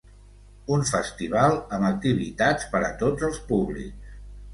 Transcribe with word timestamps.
Un 0.77 0.85
festival 0.91 1.53
amb 1.77 1.87
activitats 1.89 2.65
per 2.73 2.81
a 2.87 2.89
tots 3.03 3.27
els 3.29 3.39
públics. 3.51 4.17